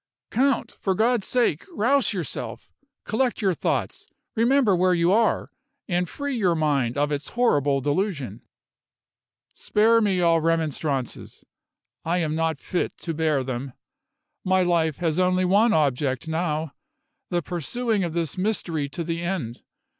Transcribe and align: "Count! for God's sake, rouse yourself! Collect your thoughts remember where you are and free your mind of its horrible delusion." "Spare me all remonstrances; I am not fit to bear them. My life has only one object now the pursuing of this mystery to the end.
"Count! 0.31 0.77
for 0.79 0.95
God's 0.95 1.27
sake, 1.27 1.63
rouse 1.71 2.11
yourself! 2.11 2.71
Collect 3.05 3.39
your 3.39 3.53
thoughts 3.53 4.09
remember 4.33 4.75
where 4.75 4.95
you 4.95 5.11
are 5.11 5.51
and 5.87 6.09
free 6.09 6.35
your 6.35 6.55
mind 6.55 6.97
of 6.97 7.11
its 7.11 7.29
horrible 7.29 7.81
delusion." 7.81 8.41
"Spare 9.53 10.01
me 10.01 10.19
all 10.19 10.41
remonstrances; 10.41 11.45
I 12.03 12.17
am 12.17 12.33
not 12.33 12.57
fit 12.59 12.97
to 12.97 13.13
bear 13.13 13.43
them. 13.43 13.73
My 14.43 14.63
life 14.63 14.97
has 14.97 15.19
only 15.19 15.45
one 15.45 15.71
object 15.71 16.27
now 16.27 16.73
the 17.29 17.43
pursuing 17.43 18.03
of 18.03 18.13
this 18.13 18.39
mystery 18.39 18.89
to 18.89 19.03
the 19.03 19.21
end. 19.21 19.61